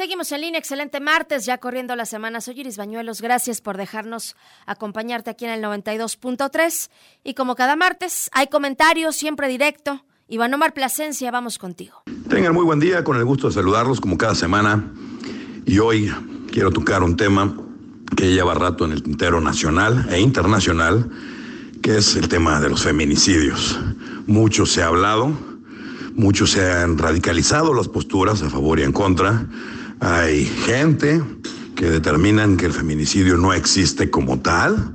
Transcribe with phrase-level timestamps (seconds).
[0.00, 2.40] Seguimos en línea, excelente martes, ya corriendo la semana.
[2.40, 4.34] Soy Iris Bañuelos, gracias por dejarnos
[4.64, 6.88] acompañarte aquí en el 92.3.
[7.22, 10.02] Y como cada martes, hay comentarios, siempre directo.
[10.26, 12.02] Iván Omar Plasencia, vamos contigo.
[12.30, 14.90] Tengan muy buen día, con el gusto de saludarlos como cada semana.
[15.66, 16.10] Y hoy
[16.50, 17.54] quiero tocar un tema
[18.16, 21.10] que lleva rato en el tintero nacional e internacional,
[21.82, 23.78] que es el tema de los feminicidios.
[24.26, 25.30] Mucho se ha hablado,
[26.14, 29.46] mucho se han radicalizado las posturas a favor y en contra.
[30.00, 31.22] Hay gente
[31.76, 34.94] que determinan que el feminicidio no existe como tal,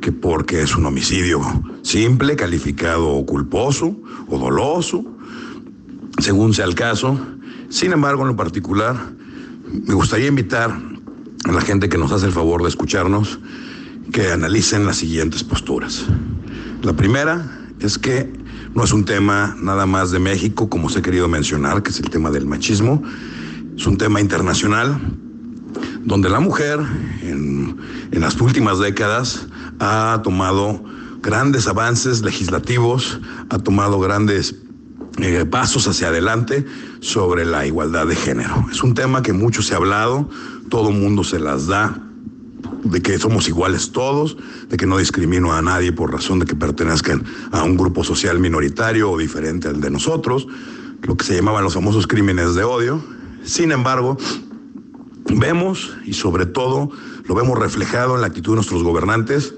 [0.00, 1.42] que porque es un homicidio
[1.82, 3.94] simple, calificado o culposo
[4.28, 5.04] o doloso,
[6.18, 7.20] según sea el caso.
[7.68, 8.96] Sin embargo, en lo particular,
[9.70, 10.70] me gustaría invitar
[11.44, 13.38] a la gente que nos hace el favor de escucharnos
[14.10, 16.06] que analicen las siguientes posturas.
[16.82, 18.32] La primera es que
[18.74, 22.00] no es un tema nada más de México, como se ha querido mencionar, que es
[22.00, 23.02] el tema del machismo,
[23.76, 24.98] es un tema internacional
[26.04, 26.80] donde la mujer
[27.22, 27.76] en,
[28.12, 29.46] las últimas décadas
[29.78, 30.82] ha tomado
[31.20, 34.56] grandes avances legislativos, ha tomado grandes
[35.18, 36.64] eh, pasos hacia adelante
[37.00, 38.64] sobre la igualdad de género.
[38.70, 40.30] Es un tema que mucho se ha hablado,
[40.70, 42.00] todo mundo se las da,
[42.84, 44.36] de que somos iguales todos,
[44.68, 48.38] de que no discrimino a nadie por razón de que pertenezcan a un grupo social
[48.38, 50.46] minoritario o diferente al de nosotros,
[51.02, 53.15] lo que se llamaban los famosos crímenes de odio.
[53.44, 54.16] Sin embargo,
[55.34, 56.90] vemos, y sobre todo
[57.24, 59.54] lo vemos reflejado en la actitud de nuestros gobernantes,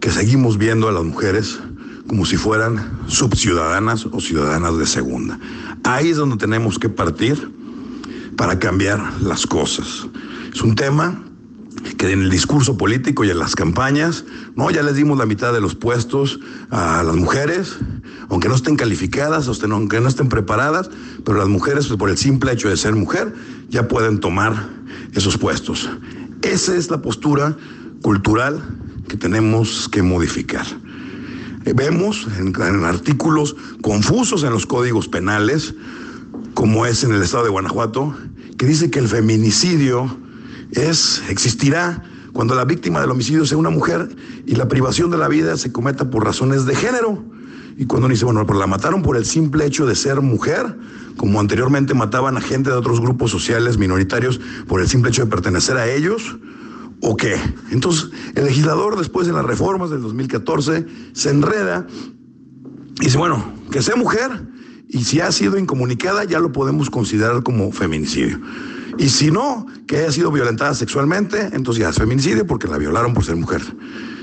[0.00, 1.58] que seguimos viendo a las mujeres
[2.06, 5.38] como si fueran subciudadanas o ciudadanas de segunda.
[5.84, 7.50] Ahí es donde tenemos que partir
[8.36, 10.06] para cambiar las cosas.
[10.52, 11.22] Es un tema
[11.98, 15.52] que en el discurso político y en las campañas, no, ya les dimos la mitad
[15.52, 17.78] de los puestos a las mujeres,
[18.28, 20.90] aunque no estén calificadas, aunque no estén preparadas,
[21.24, 23.34] pero las mujeres, pues, por el simple hecho de ser mujer,
[23.68, 24.68] ya pueden tomar
[25.12, 25.88] esos puestos.
[26.42, 27.56] Esa es la postura
[28.02, 28.62] cultural
[29.08, 30.66] que tenemos que modificar.
[31.64, 35.74] Eh, vemos en, en artículos confusos en los códigos penales,
[36.54, 38.16] como es en el estado de Guanajuato,
[38.56, 40.16] que dice que el feminicidio
[40.72, 44.14] es, existirá cuando la víctima del homicidio sea una mujer
[44.46, 47.24] y la privación de la vida se cometa por razones de género.
[47.76, 50.76] Y cuando uno dice, bueno, pero la mataron por el simple hecho de ser mujer,
[51.16, 55.30] como anteriormente mataban a gente de otros grupos sociales minoritarios por el simple hecho de
[55.30, 56.38] pertenecer a ellos,
[57.02, 57.36] ¿o qué?
[57.70, 61.86] Entonces, el legislador, después de las reformas del 2014, se enreda
[63.00, 64.30] y dice, bueno, que sea mujer
[64.88, 68.40] y si ha sido incomunicada, ya lo podemos considerar como feminicidio.
[68.96, 73.12] Y si no, que haya sido violentada sexualmente, entonces ya es feminicidio porque la violaron
[73.12, 73.60] por ser mujer.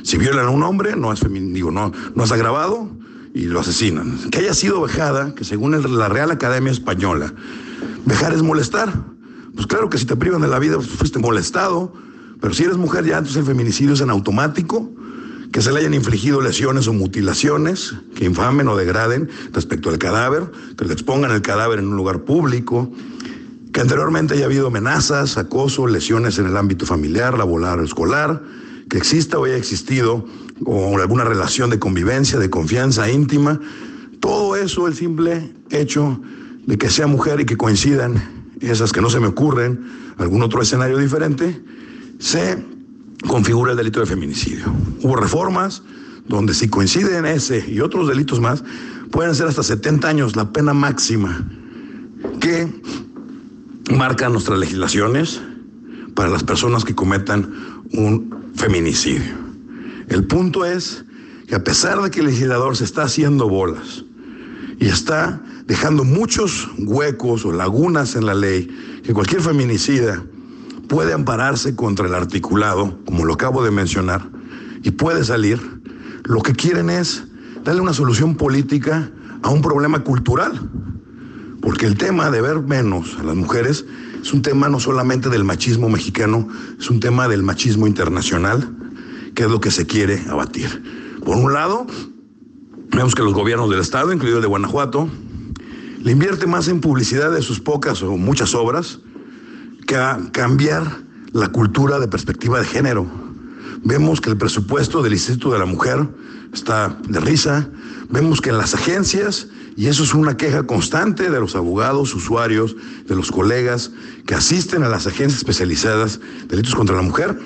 [0.01, 2.89] Si violan a un hombre, no es feminicidio, no, no es agravado
[3.33, 4.29] y lo asesinan.
[4.29, 7.33] Que haya sido vejada, que según la Real Academia Española,
[8.05, 8.93] vejar es molestar.
[9.55, 11.93] Pues claro que si te privan de la vida, pues fuiste molestado,
[12.39, 14.91] pero si eres mujer ya, entonces el feminicidio es en automático,
[15.51, 20.51] que se le hayan infligido lesiones o mutilaciones que infamen o degraden respecto al cadáver,
[20.75, 22.91] que le expongan el cadáver en un lugar público,
[23.71, 28.41] que anteriormente haya habido amenazas, acoso, lesiones en el ámbito familiar, laboral o escolar,
[28.89, 30.25] que exista o haya existido
[30.65, 33.59] o alguna relación de convivencia, de confianza íntima.
[34.19, 36.21] Todo eso, el simple hecho
[36.65, 39.85] de que sea mujer y que coincidan esas que no se me ocurren,
[40.17, 41.61] algún otro escenario diferente,
[42.19, 42.63] se
[43.27, 44.65] configura el delito de feminicidio.
[45.01, 45.83] Hubo reformas
[46.27, 48.63] donde si coinciden ese y otros delitos más,
[49.11, 51.45] pueden ser hasta 70 años la pena máxima
[52.39, 52.67] que
[53.93, 55.41] marcan nuestras legislaciones
[56.15, 57.53] para las personas que cometan
[57.91, 59.33] un feminicidio.
[60.07, 61.03] El punto es
[61.47, 64.05] que a pesar de que el legislador se está haciendo bolas
[64.79, 68.69] y está dejando muchos huecos o lagunas en la ley,
[69.03, 70.23] que cualquier feminicida
[70.87, 74.29] puede ampararse contra el articulado, como lo acabo de mencionar,
[74.81, 75.59] y puede salir,
[76.23, 77.25] lo que quieren es
[77.65, 79.11] darle una solución política
[79.41, 80.69] a un problema cultural
[81.63, 83.85] porque el tema de ver menos a las mujeres
[84.21, 88.69] es un tema no solamente del machismo mexicano, es un tema del machismo internacional,
[89.33, 90.83] que es lo que se quiere abatir.
[91.23, 91.87] Por un lado,
[92.91, 95.09] vemos que los gobiernos del Estado, incluido el de Guanajuato,
[96.01, 98.99] le invierte más en publicidad de sus pocas o muchas obras
[99.87, 100.83] que a cambiar
[101.31, 103.07] la cultura de perspectiva de género.
[103.85, 106.09] Vemos que el presupuesto del Instituto de la Mujer
[106.53, 107.69] está de risa.
[108.09, 112.75] Vemos que en las agencias y eso es una queja constante de los abogados, usuarios,
[113.07, 113.91] de los colegas
[114.25, 117.37] que asisten a las agencias especializadas de delitos contra la mujer,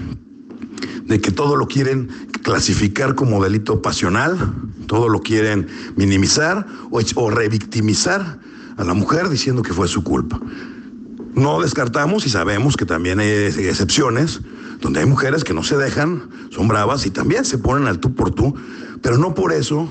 [1.05, 2.09] de que todo lo quieren
[2.43, 4.53] clasificar como delito pasional,
[4.87, 8.39] todo lo quieren minimizar o, o revictimizar
[8.75, 10.39] a la mujer diciendo que fue su culpa.
[11.33, 14.41] No descartamos y sabemos que también hay excepciones
[14.81, 18.13] donde hay mujeres que no se dejan, son bravas y también se ponen al tú
[18.13, 18.55] por tú,
[19.01, 19.89] pero no por eso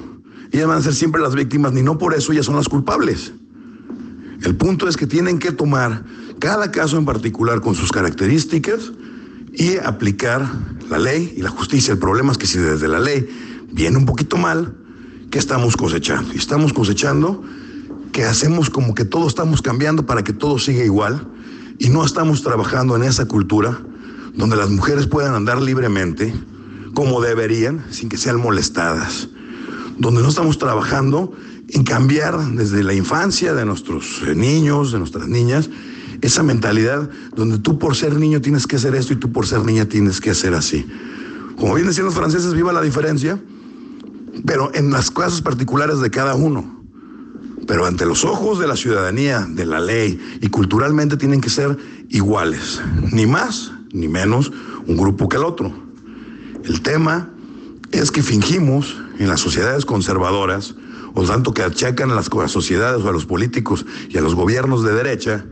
[0.52, 3.32] ellas van a ser siempre las víctimas, ni no por eso ellas son las culpables.
[4.43, 6.04] El punto es que tienen que tomar
[6.38, 8.93] cada caso en particular con sus características
[9.52, 10.48] y aplicar
[10.88, 11.93] la ley y la justicia.
[11.93, 13.28] El problema es que si desde la ley
[13.72, 14.76] viene un poquito mal,
[15.31, 16.32] ¿qué estamos cosechando?
[16.34, 17.42] Y estamos cosechando
[18.12, 21.26] que hacemos como que todo estamos cambiando para que todo siga igual
[21.78, 23.78] y no estamos trabajando en esa cultura
[24.34, 26.32] donde las mujeres puedan andar libremente
[26.94, 29.28] como deberían sin que sean molestadas,
[29.98, 31.32] donde no estamos trabajando
[31.69, 35.69] en cambiar desde la infancia de nuestros eh, niños, de nuestras niñas,
[36.20, 39.64] esa mentalidad donde tú por ser niño tienes que hacer esto y tú por ser
[39.64, 40.87] niña tienes que hacer así.
[41.56, 43.40] Como bien decían los franceses, viva la diferencia,
[44.44, 46.75] pero en las cosas particulares de cada uno.
[47.66, 51.76] Pero ante los ojos de la ciudadanía, de la ley y culturalmente tienen que ser
[52.10, 52.81] iguales,
[53.12, 54.52] ni más ni menos
[54.87, 55.72] un grupo que el otro.
[56.64, 57.31] El tema
[57.92, 60.74] es que fingimos en las sociedades conservadoras,
[61.14, 64.84] o tanto que achacan a las sociedades o a los políticos y a los gobiernos
[64.84, 65.46] de derecha,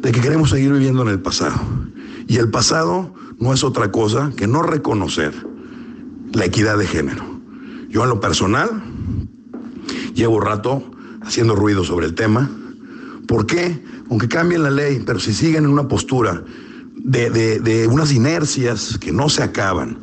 [0.00, 1.54] de que queremos seguir viviendo en el pasado.
[2.26, 5.32] Y el pasado no es otra cosa que no reconocer
[6.32, 7.24] la equidad de género.
[7.88, 8.82] Yo en lo personal
[10.14, 10.90] llevo rato
[11.22, 12.50] haciendo ruido sobre el tema.
[13.28, 13.82] ¿Por qué?
[14.10, 16.42] Aunque cambien la ley, pero si siguen en una postura
[16.96, 19.98] de, de unas inercias que no se acaban,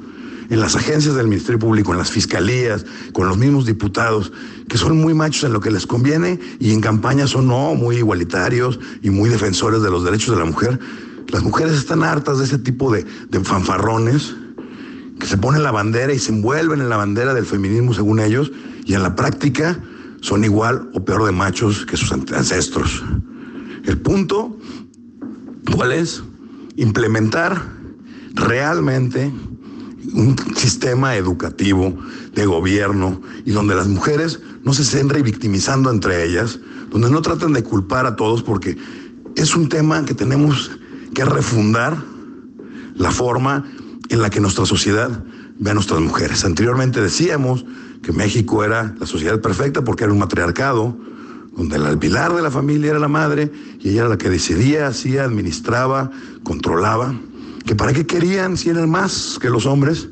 [0.51, 4.33] en las agencias del Ministerio Público, en las fiscalías, con los mismos diputados,
[4.67, 7.95] que son muy machos en lo que les conviene y en campaña son no, muy
[7.95, 10.77] igualitarios y muy defensores de los derechos de la mujer.
[11.29, 14.35] Las mujeres están hartas de ese tipo de, de fanfarrones
[15.21, 18.51] que se ponen la bandera y se envuelven en la bandera del feminismo según ellos
[18.85, 19.79] y en la práctica
[20.19, 23.01] son igual o peor de machos que sus ancestros.
[23.85, 24.57] El punto,
[25.73, 26.21] ¿cuál es?
[26.75, 27.61] Implementar
[28.33, 29.31] realmente
[30.13, 31.97] un sistema educativo,
[32.33, 36.59] de gobierno, y donde las mujeres no se estén revictimizando entre ellas,
[36.89, 38.77] donde no traten de culpar a todos, porque
[39.35, 40.71] es un tema que tenemos
[41.13, 41.97] que refundar
[42.95, 43.65] la forma
[44.09, 45.23] en la que nuestra sociedad
[45.59, 46.43] ve a nuestras mujeres.
[46.43, 47.65] Anteriormente decíamos
[48.01, 50.97] que México era la sociedad perfecta porque era un matriarcado,
[51.55, 54.87] donde el pilar de la familia era la madre y ella era la que decidía,
[54.87, 56.11] hacía, administraba,
[56.43, 57.13] controlaba
[57.65, 60.09] que para qué querían si eran más que los hombres.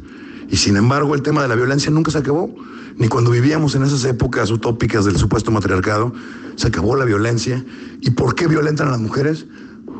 [0.49, 2.53] Y sin embargo el tema de la violencia nunca se acabó.
[2.97, 6.13] Ni cuando vivíamos en esas épocas utópicas del supuesto matriarcado,
[6.55, 7.63] se acabó la violencia.
[8.01, 9.45] ¿Y por qué violentan a las mujeres?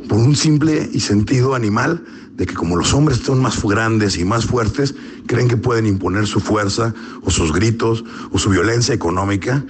[0.08, 2.04] Por un simple y sentido animal
[2.36, 4.96] de que como los hombres son más grandes y más fuertes,
[5.28, 9.64] creen que pueden imponer su fuerza o sus gritos o su violencia económica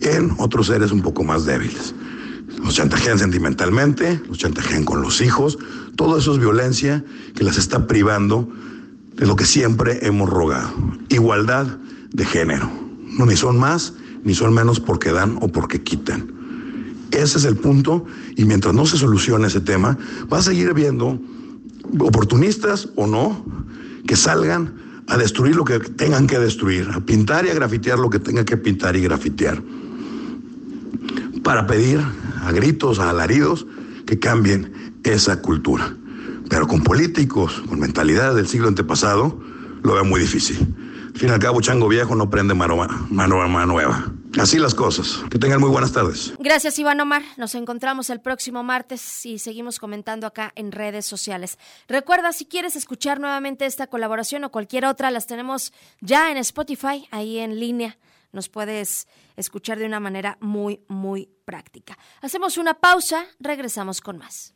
[0.00, 1.94] en otros seres un poco más débiles.
[2.62, 5.58] Los chantajean sentimentalmente, los chantajean con los hijos.
[5.96, 7.04] Todo eso es violencia
[7.34, 8.48] que las está privando
[9.16, 10.70] de lo que siempre hemos rogado.
[11.08, 11.66] Igualdad
[12.12, 12.70] de género.
[13.18, 16.32] No ni son más ni son menos porque dan o porque quitan.
[17.10, 18.04] Ese es el punto
[18.36, 19.98] y mientras no se solucione ese tema,
[20.32, 21.20] va a seguir habiendo
[21.98, 23.44] oportunistas o no
[24.06, 24.74] que salgan
[25.08, 28.44] a destruir lo que tengan que destruir, a pintar y a grafitear lo que tengan
[28.44, 29.60] que pintar y grafitear,
[31.42, 32.00] para pedir
[32.40, 33.66] a gritos, a alaridos,
[34.06, 35.96] que cambien esa cultura.
[36.48, 39.40] Pero con políticos, con mentalidad del siglo antepasado,
[39.82, 40.58] lo veo muy difícil.
[41.14, 42.76] Al fin y al cabo, chango viejo no prende mano,
[43.10, 44.12] mano, nueva.
[44.38, 45.24] Así las cosas.
[45.28, 46.32] Que tengan muy buenas tardes.
[46.38, 47.22] Gracias, Iván Omar.
[47.36, 51.58] Nos encontramos el próximo martes y seguimos comentando acá en redes sociales.
[51.88, 57.08] Recuerda, si quieres escuchar nuevamente esta colaboración o cualquier otra, las tenemos ya en Spotify,
[57.10, 57.96] ahí en línea
[58.32, 61.98] nos puedes escuchar de una manera muy, muy práctica.
[62.20, 64.54] Hacemos una pausa, regresamos con más.